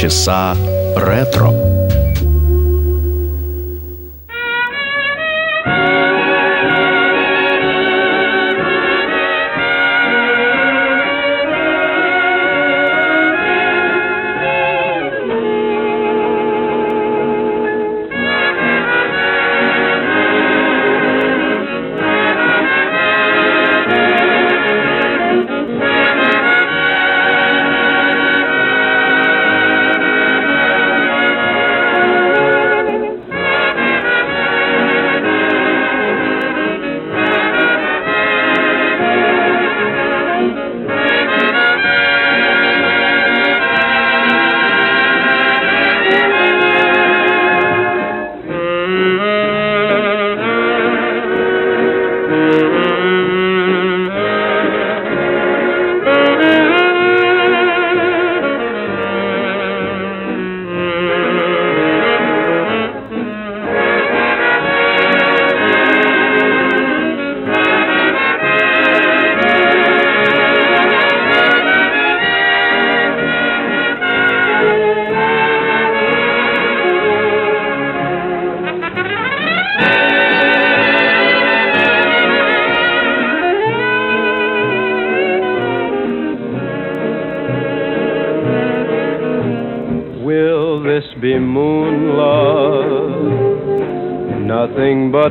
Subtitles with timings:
[0.00, 0.54] часа
[0.96, 1.77] ретро.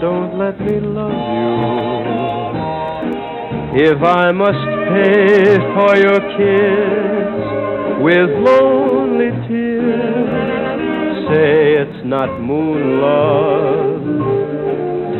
[0.00, 1.48] don't let me love you.
[3.90, 7.44] If I must pay for your kiss
[8.02, 14.02] with lonely tears, say it's not moon love.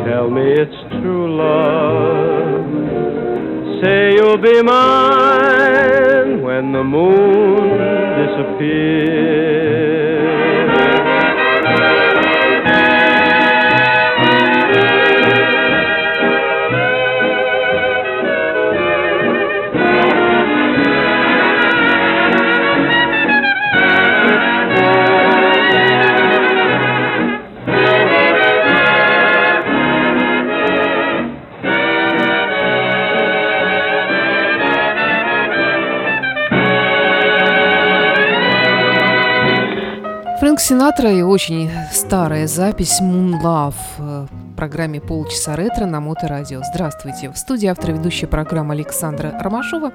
[0.07, 2.39] Tell me it's true love
[3.83, 7.79] say you'll be mine when the moon
[8.19, 9.49] disappears.
[40.69, 46.61] Синатра и очень старая запись Moon Love в программе «Полчаса ретро» на Моторадио.
[46.63, 47.31] Здравствуйте!
[47.31, 49.93] В студии автор ведущая программы Александра Ромашова.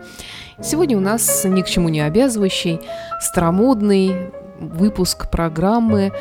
[0.63, 2.79] Сегодня у нас ни к чему не обязывающий,
[3.21, 6.11] старомодный выпуск программы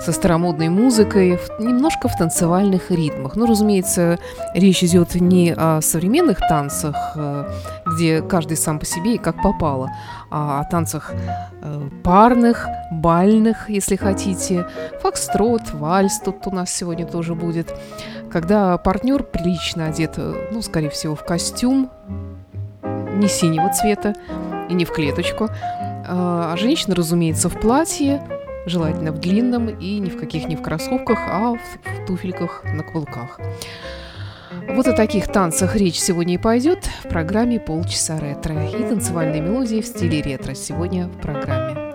[0.00, 3.36] со старомодной музыкой, немножко в танцевальных ритмах.
[3.36, 4.18] Ну, разумеется,
[4.54, 7.50] речь идет не о современных танцах, э,
[7.86, 9.90] где каждый сам по себе и как попало,
[10.30, 11.12] а о танцах
[11.62, 14.66] э, парных, бальных, если хотите.
[15.00, 17.74] Фокстрот, вальс тут у нас сегодня тоже будет.
[18.30, 21.90] Когда партнер прилично одет, э, ну, скорее всего, в костюм,
[23.14, 24.14] не синего цвета
[24.68, 25.48] и не в клеточку,
[26.08, 28.22] а женщина, разумеется, в платье,
[28.66, 33.40] желательно в длинном и ни в каких не в кроссовках, а в туфельках на каблуках.
[34.68, 39.80] Вот о таких танцах речь сегодня и пойдет в программе «Полчаса ретро» и танцевальные мелодии
[39.80, 41.86] в стиле ретро сегодня в программе.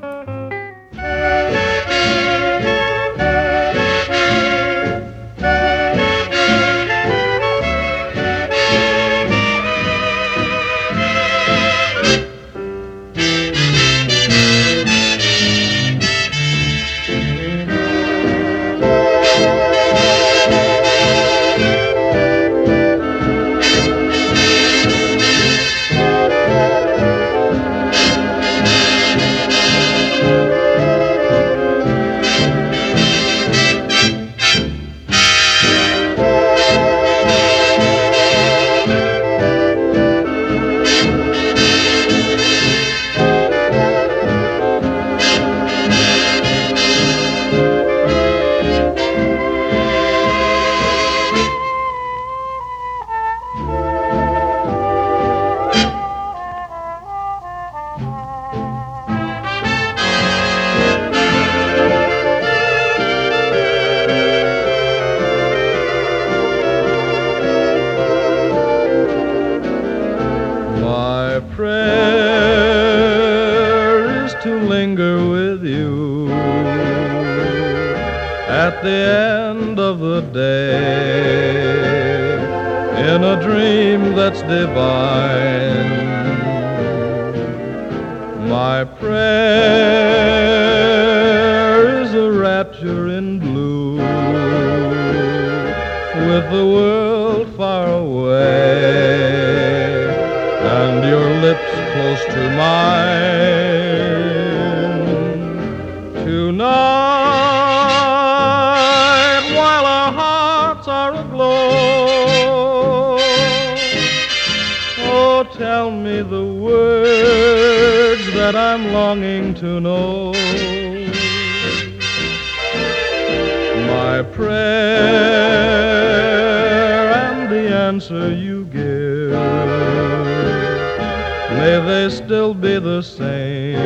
[131.62, 133.78] May they still be the same.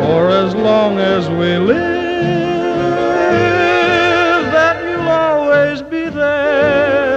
[0.00, 1.80] For as long as we live,
[4.56, 7.08] that you'll always be there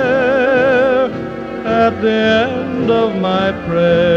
[1.83, 4.16] at the end of my prayer.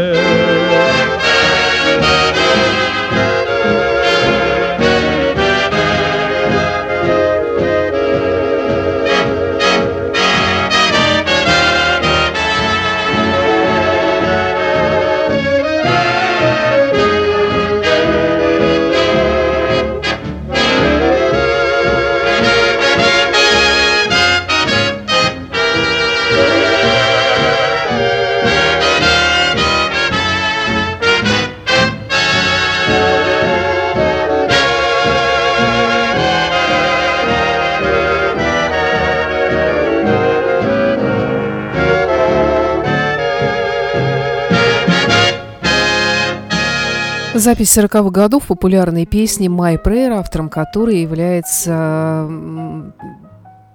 [47.33, 52.29] Запись 40-х годов популярной песни «My Prayer», автором которой является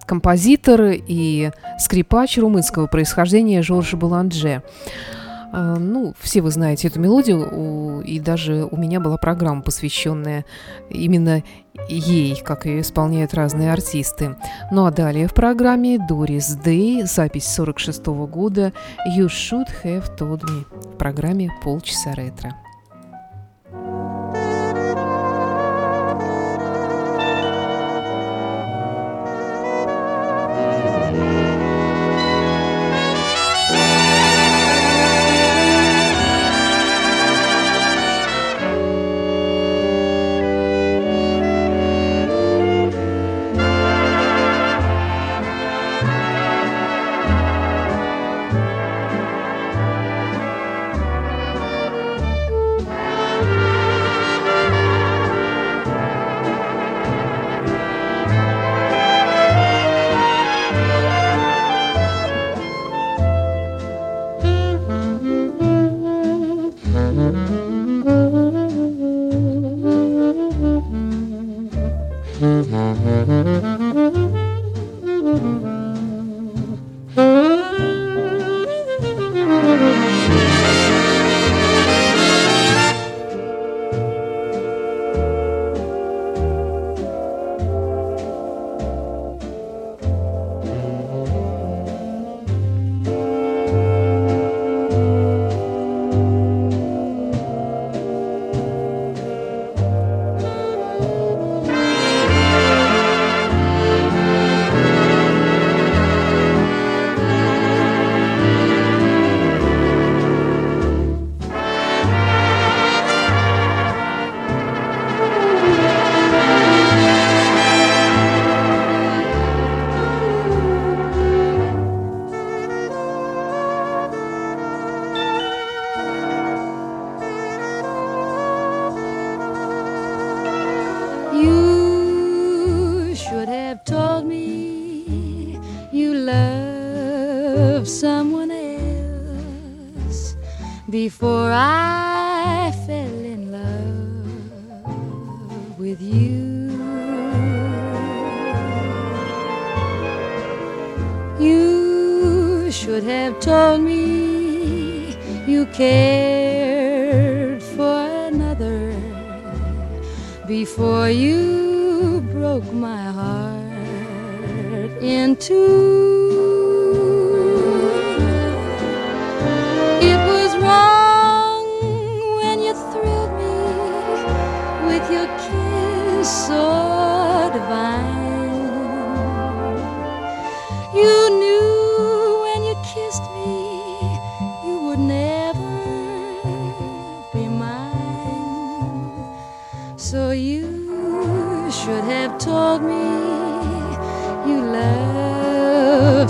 [0.05, 4.63] композитор и скрипач румынского происхождения Жорж Баландже.
[5.53, 10.45] А, ну, все вы знаете эту мелодию, и даже у меня была программа, посвященная
[10.91, 11.43] именно
[11.89, 14.37] ей, как ее исполняют разные артисты.
[14.71, 18.75] Ну а далее в программе Doris Day, запись 46 -го года
[19.17, 22.55] «You Should Have Told Me» в программе «Полчаса ретро».
[23.87, 24.16] thank you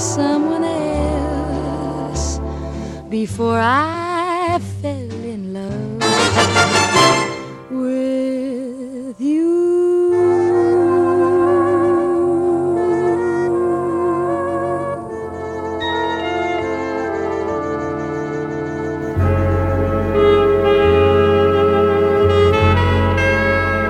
[0.05, 2.39] someone else
[3.09, 6.01] before I fell in love
[7.69, 9.51] with you.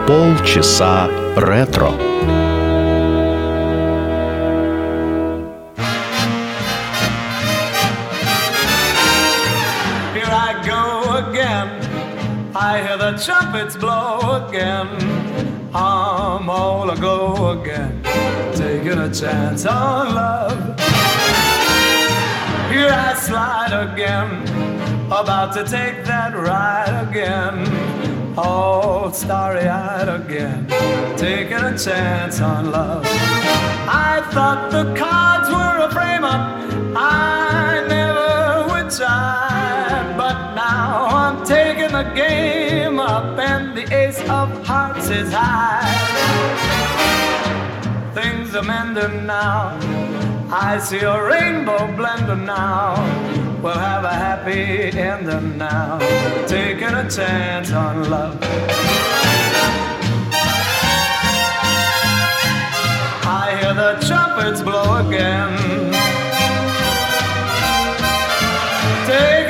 [0.08, 2.15] Полчаса ретро.
[13.17, 14.87] The trumpets blow again.
[15.75, 18.03] I'm all aglow again,
[18.55, 20.79] taking a chance on love.
[22.71, 24.43] Here I slide again,
[25.07, 28.37] about to take that ride again.
[28.39, 30.67] All starry eyed again,
[31.17, 33.05] taking a chance on love.
[33.89, 39.56] I thought the cards were a frame up, I never would try.
[41.97, 45.81] The game up, and the ace of hearts is high.
[48.13, 49.79] Things are mending now.
[50.51, 52.97] I see a rainbow blending now.
[53.63, 54.63] We'll have a happy
[55.11, 55.99] ending now.
[56.47, 58.39] Taking a chance on love.
[63.43, 65.55] I hear the trumpets blow again.
[69.07, 69.46] Taking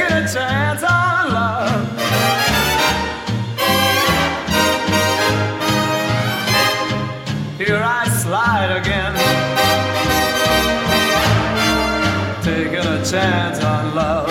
[13.96, 14.25] love.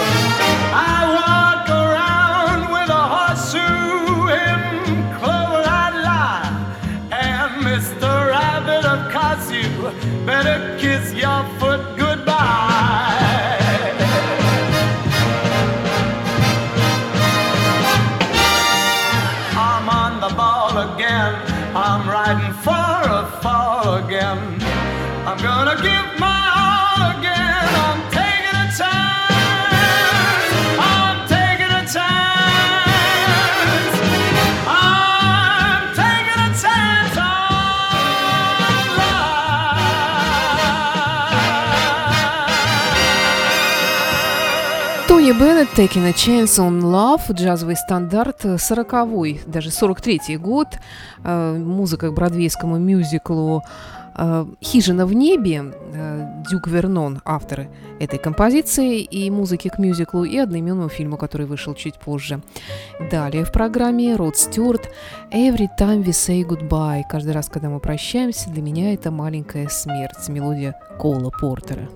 [45.40, 50.68] Беннет «Taking a Chance on Love», джазовый стандарт, 40-й, даже 43-й год,
[51.26, 53.62] э, музыка к бродвейскому мюзиклу
[54.16, 60.38] э, «Хижина в небе», э, Дюк Вернон, авторы этой композиции и музыки к мюзиклу, и
[60.38, 62.42] одноименному фильму, который вышел чуть позже.
[63.12, 64.90] Далее в программе Род Стюарт
[65.32, 70.30] «Every time we say goodbye», каждый раз, когда мы прощаемся, для меня это маленькая смерть,
[70.30, 71.90] мелодия Коула Портера.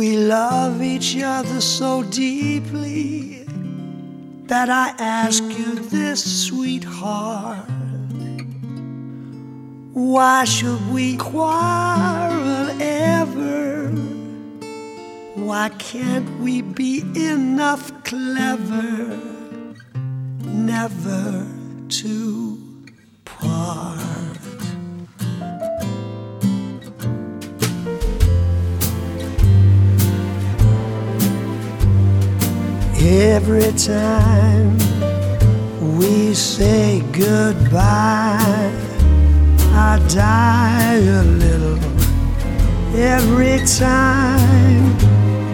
[0.00, 3.44] We love each other so deeply
[4.46, 7.68] that I ask you this, sweetheart.
[9.92, 13.88] Why should we quarrel ever?
[15.34, 19.18] Why can't we be enough clever
[20.46, 21.46] never
[22.00, 22.86] to
[23.26, 24.19] part?
[33.12, 34.78] Every time
[35.98, 38.70] we say goodbye,
[39.74, 41.78] I die a little.
[42.94, 44.96] Every time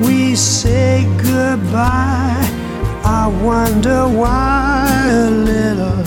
[0.02, 2.36] we say goodbye,
[3.02, 6.04] I wonder why a little.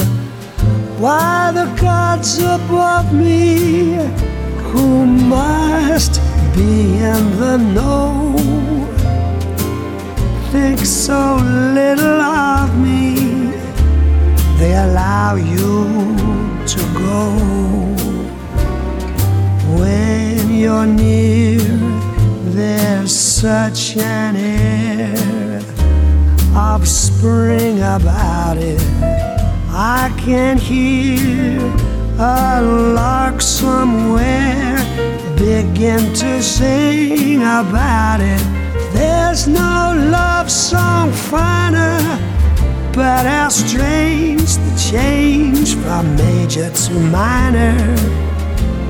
[0.99, 3.95] Why the gods above me,
[4.69, 6.21] who must
[6.53, 8.68] be in the know,
[10.51, 11.35] think so
[11.75, 13.51] little of me,
[14.57, 15.85] they allow you
[16.65, 17.35] to go.
[19.77, 21.59] When you're near,
[22.55, 25.61] there's such an air
[26.55, 28.81] of spring about it.
[29.69, 31.59] I can hear
[32.17, 32.61] a
[32.95, 34.77] lark somewhere
[35.37, 38.68] begin to sing about it.
[38.93, 41.99] There's no love song finer,
[42.93, 47.77] but how strange the change from major to minor.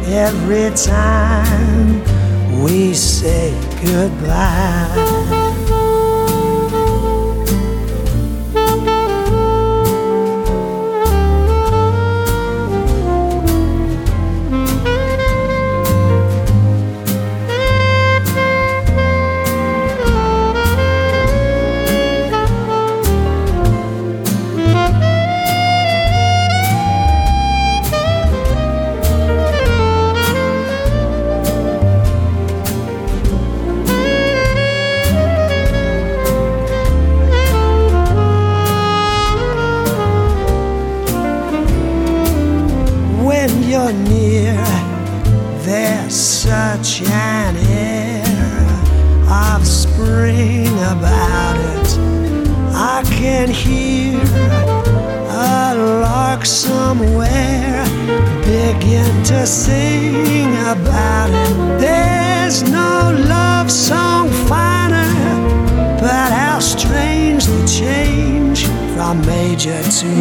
[0.06, 2.02] Every time
[2.64, 3.54] we say
[3.84, 5.39] goodbye.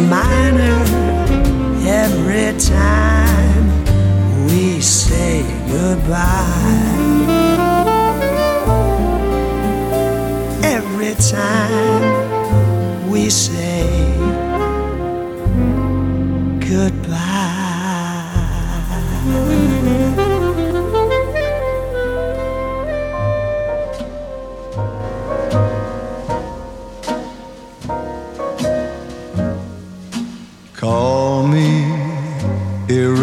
[0.07, 0.79] Minor
[1.85, 3.65] every time
[4.47, 6.87] we say goodbye.
[10.63, 14.09] Every time we say
[16.69, 16.91] Call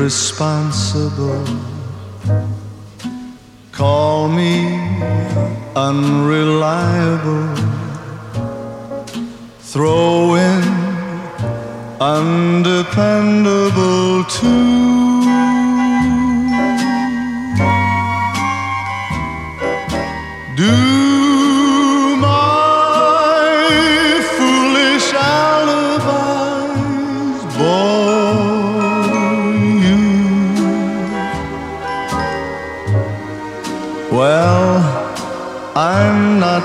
[0.06, 1.44] irresponsible.
[3.72, 4.78] Call me
[5.74, 7.48] unreliable.
[9.58, 10.62] Throw in
[12.00, 15.05] undependable too.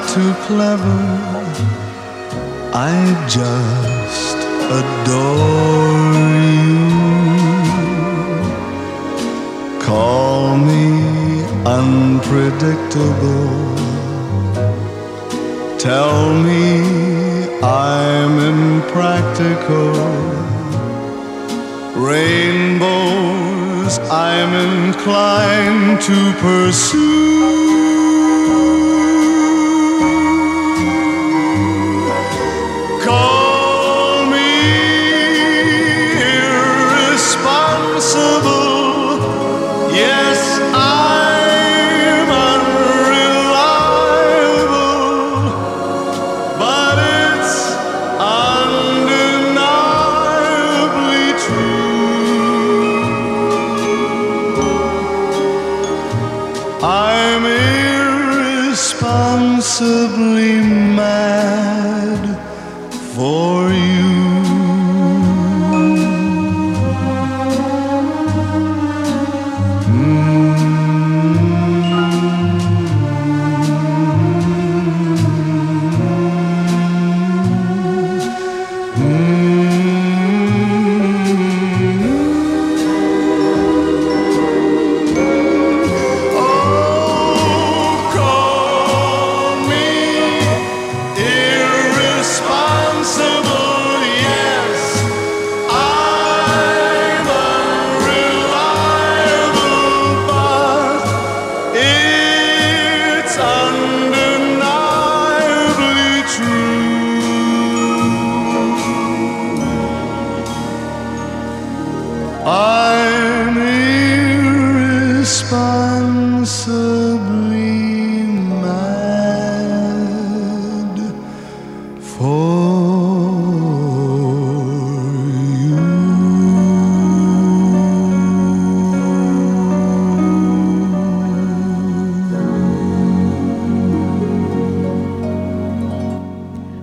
[0.10, 1.00] Too clever.
[2.74, 2.94] I
[3.28, 4.38] just
[4.80, 6.14] adore
[6.66, 6.90] you.
[9.80, 10.86] Call me
[11.66, 13.50] unpredictable.
[15.78, 16.66] Tell me
[17.64, 19.94] I'm impractical.
[21.96, 23.32] Rainbows
[24.10, 27.21] I'm inclined to pursue.
[57.44, 57.48] I'm
[58.68, 60.62] irresponsibly
[60.96, 62.22] mad
[63.16, 63.61] for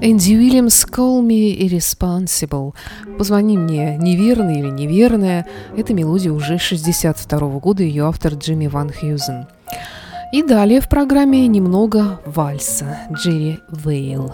[0.01, 2.75] Энди Уильямс «Call me irresponsible».
[3.19, 9.47] «Позвони мне, неверно или неверная»– это мелодия уже 62 года, ее автор Джимми Ван Хьюзен.
[10.33, 14.33] И далее в программе немного вальса Джерри Вейл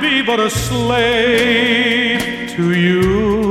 [0.00, 2.20] be but a slave
[2.54, 3.45] to you.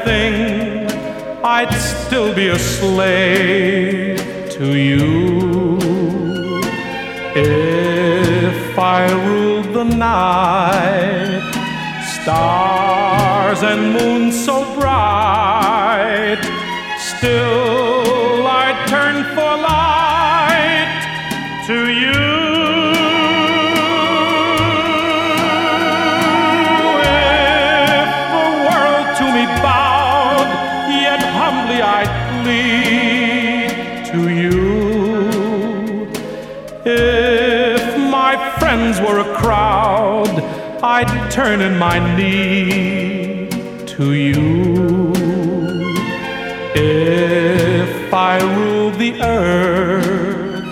[0.00, 0.86] Everything,
[1.44, 4.18] I'd still be a slave
[4.52, 5.78] to you.
[7.34, 11.52] If I ruled the night,
[12.22, 16.40] stars and moon so bright,
[16.98, 18.09] still
[41.02, 43.48] I'd turn in my knee
[43.86, 45.12] to you.
[46.74, 50.62] If I ruled the earth,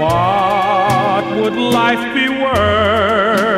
[0.00, 3.55] what would life be worth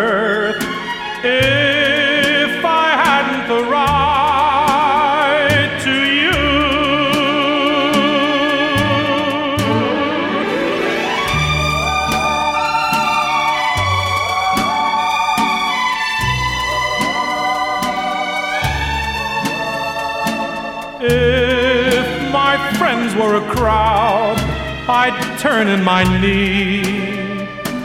[24.91, 26.83] I'd turn in my knee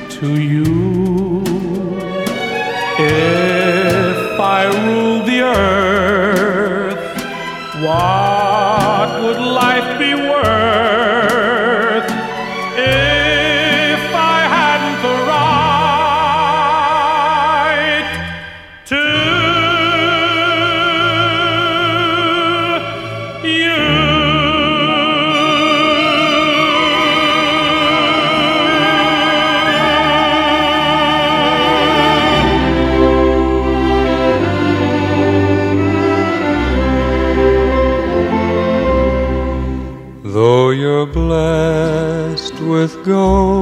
[0.09, 1.43] to you.
[2.97, 5.82] If I ruled the earth,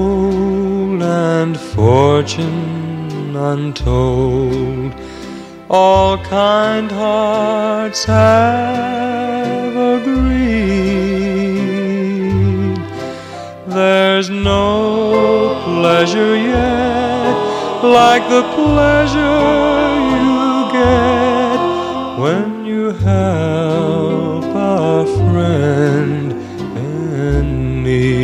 [0.02, 4.92] gold and fortune untold,
[5.70, 10.82] all kind hearts have agreed.
[13.78, 14.68] There's no
[15.68, 17.36] pleasure yet
[18.00, 19.44] like the pleasure
[20.18, 20.40] you
[20.80, 21.60] get
[22.24, 26.28] when you help a friend
[26.88, 28.21] in need.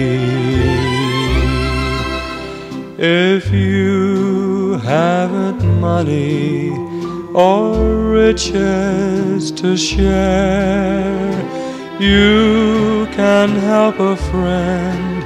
[3.00, 6.72] If you haven't money
[7.32, 11.30] or riches to share,
[12.00, 15.24] you can help a friend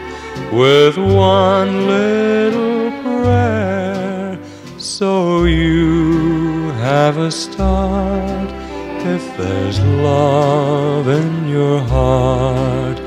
[0.51, 4.38] with one little prayer.
[4.77, 8.51] So you have a start
[9.05, 12.99] if there's love in your heart,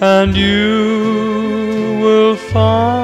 [0.00, 2.97] and you will find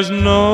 [0.00, 0.49] there's no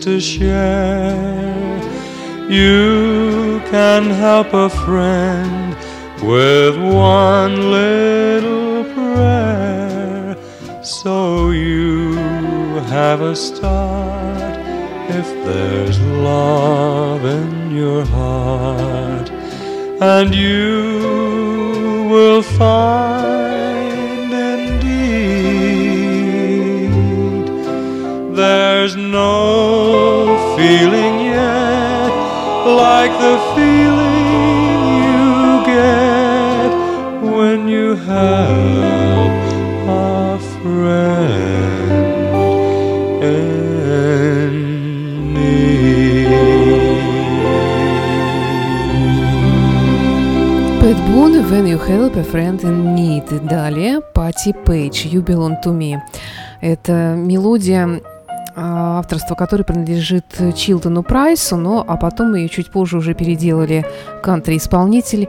[0.00, 1.78] to share,
[2.48, 5.76] you can help a friend
[6.22, 10.36] with one little prayer.
[10.82, 12.14] So you
[12.88, 14.58] have a start
[15.10, 19.30] if there's love in your heart,
[20.00, 23.09] and you will find
[51.50, 53.48] «When You Help a Friend in Need».
[53.48, 55.98] Далее Пати Пейдж «You Belong to Me».
[56.60, 58.00] Это мелодия
[58.54, 63.84] а, авторство которой принадлежит Чилтону Прайсу, но а потом ее чуть позже уже переделали
[64.22, 65.28] кантри-исполнитель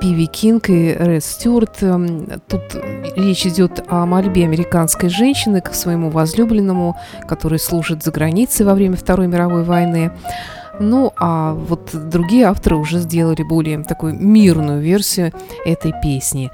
[0.00, 1.82] Пиви Кинг и Ред Стюарт.
[1.82, 2.62] Эм, Тут
[3.16, 8.96] речь идет о мольбе американской женщины к своему возлюбленному, который служит за границей во время
[8.96, 10.12] Второй мировой войны.
[10.80, 15.32] Ну, а вот другие авторы уже сделали более такую мирную версию
[15.64, 16.50] этой песни.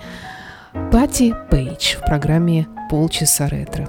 [0.90, 3.88] Пати Пейдж в программе «Полчаса ретро».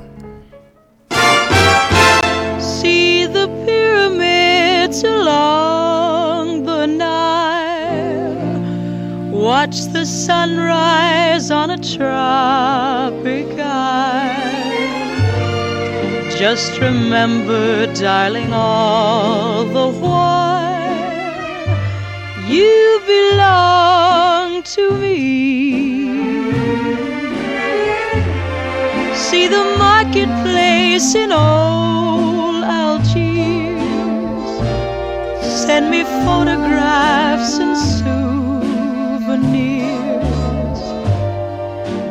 [9.45, 14.64] Watch the sunrise on a tropic isle.
[16.37, 20.75] Just remember, darling, all the while
[22.45, 25.15] you belong to me.
[29.15, 34.51] See the marketplace in old Algiers.
[35.41, 37.77] Send me photographs and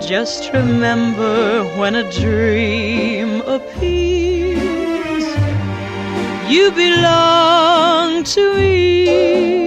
[0.06, 5.24] Just remember when a dream appears,
[6.46, 9.63] you belong to me.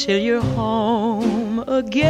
[0.00, 2.09] Till you're home again.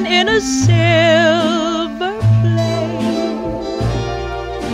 [0.00, 3.70] In a silver plane.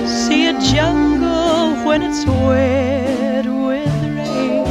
[0.07, 4.64] See a jungle when it's wet with rain.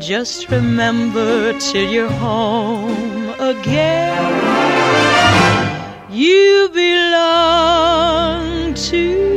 [0.00, 4.22] Just remember till you're home again.
[6.10, 9.31] You belong to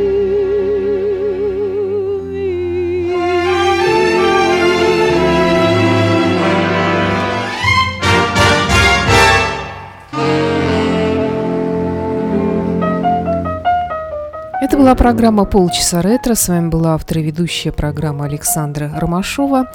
[14.85, 16.35] была программа «Полчаса ретро».
[16.35, 19.71] С вами была автор и ведущая программы Александра Ромашова.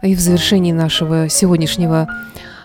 [0.00, 2.08] И в завершении нашего сегодняшнего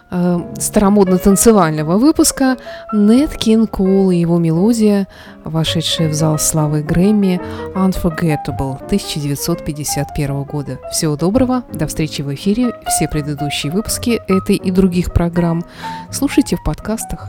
[0.10, 2.56] э, старомодно-танцевального выпуска
[2.94, 5.10] Нет Кин Кол и его мелодия,
[5.44, 7.42] вошедшая в зал славы Грэмми
[7.76, 10.80] «Unforgettable» 1951 года.
[10.94, 12.72] Всего доброго, до встречи в эфире.
[12.88, 15.66] Все предыдущие выпуски этой и других программ
[16.10, 17.28] слушайте в подкастах.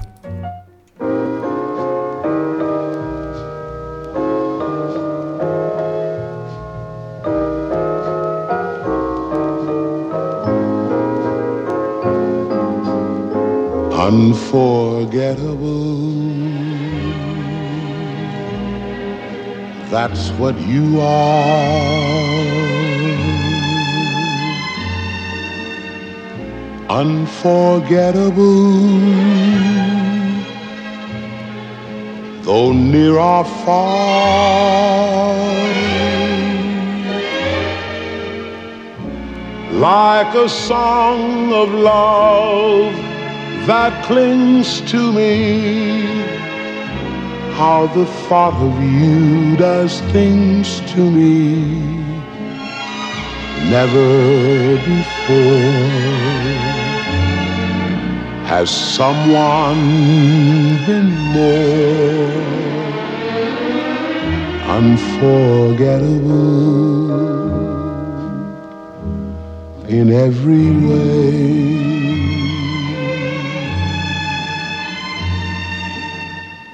[14.08, 15.86] Unforgettable.
[19.90, 21.92] That's what you are.
[26.88, 28.72] Unforgettable.
[32.42, 35.36] Though near or far.
[39.70, 43.11] Like a song of love
[43.66, 46.02] that clings to me.
[47.54, 52.02] How the thought of you does things to me.
[53.70, 56.12] Never before
[58.50, 59.84] has someone
[60.84, 62.42] been more
[64.76, 66.42] unforgettable
[69.88, 71.91] in every way.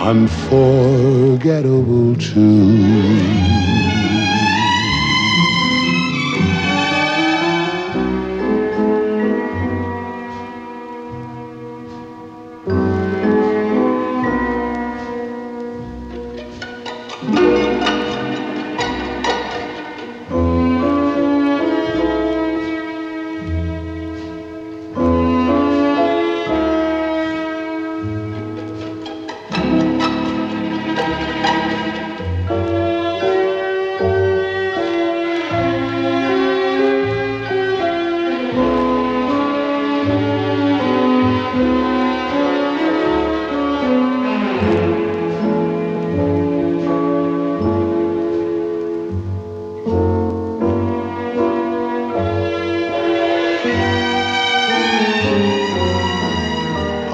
[0.00, 3.83] unforgettable too.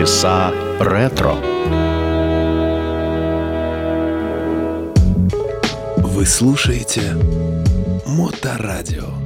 [0.00, 1.34] Полчаса ретро.
[5.98, 7.18] Вы слушаете
[8.06, 9.19] Моторадио.